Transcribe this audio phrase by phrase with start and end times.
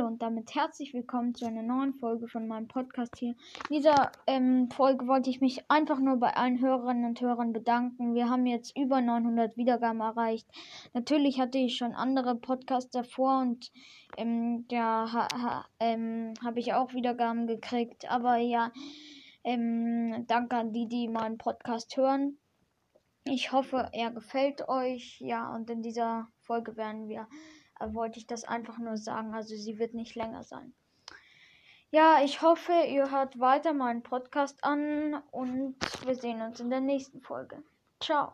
[0.00, 3.34] Hallo und damit herzlich willkommen zu einer neuen Folge von meinem Podcast hier.
[3.68, 8.14] In dieser ähm, Folge wollte ich mich einfach nur bei allen Hörerinnen und Hörern bedanken.
[8.14, 10.48] Wir haben jetzt über 900 Wiedergaben erreicht.
[10.94, 13.70] Natürlich hatte ich schon andere Podcasts davor und
[14.16, 18.10] ähm, da ha, ha, ähm, habe ich auch Wiedergaben gekriegt.
[18.10, 18.72] Aber ja,
[19.44, 22.38] ähm, danke an die, die meinen Podcast hören.
[23.24, 25.20] Ich hoffe, er gefällt euch.
[25.20, 27.28] Ja, und in dieser Folge werden wir
[27.80, 29.34] wollte ich das einfach nur sagen.
[29.34, 30.72] Also sie wird nicht länger sein.
[31.90, 36.80] Ja, ich hoffe, ihr hört weiter meinen Podcast an und wir sehen uns in der
[36.80, 37.62] nächsten Folge.
[38.00, 38.32] Ciao.